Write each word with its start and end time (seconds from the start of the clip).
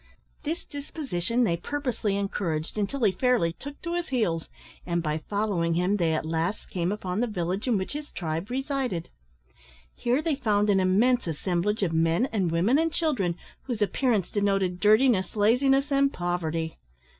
This 0.41 0.65
disposition 0.65 1.43
they 1.43 1.57
purposely 1.57 2.17
encouraged 2.17 2.75
until 2.75 3.03
he 3.03 3.11
fairly 3.11 3.53
took 3.53 3.79
to 3.83 3.93
his 3.93 4.07
heels, 4.07 4.49
and, 4.83 5.03
by 5.03 5.19
following 5.19 5.75
him, 5.75 5.97
they 5.97 6.11
at 6.11 6.25
last 6.25 6.71
came 6.71 6.91
upon 6.91 7.19
the 7.19 7.27
village 7.27 7.67
in 7.67 7.77
which 7.77 7.93
his 7.93 8.11
tribe 8.11 8.49
resided. 8.49 9.09
Here 9.93 10.23
they 10.23 10.33
found 10.33 10.71
an 10.71 10.79
immense 10.79 11.27
assemblage 11.27 11.83
of 11.83 11.93
men, 11.93 12.25
and 12.33 12.49
women, 12.51 12.79
and 12.79 12.91
children, 12.91 13.35
whose 13.65 13.79
appearance 13.83 14.31
denoted 14.31 14.79
dirtiness, 14.79 15.35
laziness, 15.35 15.91
and 15.91 16.11
poverty. 16.11 16.79